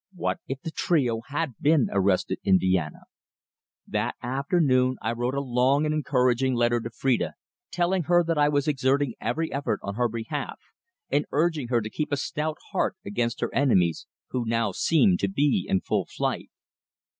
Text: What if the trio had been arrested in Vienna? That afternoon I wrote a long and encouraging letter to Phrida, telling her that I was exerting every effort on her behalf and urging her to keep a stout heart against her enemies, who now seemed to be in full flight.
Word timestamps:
What 0.15 0.39
if 0.47 0.63
the 0.63 0.71
trio 0.71 1.21
had 1.27 1.59
been 1.61 1.87
arrested 1.91 2.39
in 2.43 2.57
Vienna? 2.57 3.01
That 3.85 4.15
afternoon 4.23 4.97
I 4.99 5.11
wrote 5.11 5.35
a 5.35 5.39
long 5.41 5.85
and 5.85 5.93
encouraging 5.93 6.55
letter 6.55 6.79
to 6.79 6.89
Phrida, 6.89 7.33
telling 7.71 8.01
her 8.09 8.23
that 8.23 8.35
I 8.35 8.49
was 8.49 8.67
exerting 8.67 9.13
every 9.21 9.53
effort 9.53 9.79
on 9.83 9.93
her 9.97 10.09
behalf 10.09 10.57
and 11.11 11.27
urging 11.31 11.67
her 11.67 11.81
to 11.81 11.89
keep 11.91 12.11
a 12.11 12.17
stout 12.17 12.57
heart 12.71 12.95
against 13.05 13.41
her 13.41 13.53
enemies, 13.53 14.07
who 14.29 14.43
now 14.43 14.71
seemed 14.71 15.19
to 15.19 15.27
be 15.29 15.67
in 15.69 15.81
full 15.81 16.07
flight. 16.07 16.49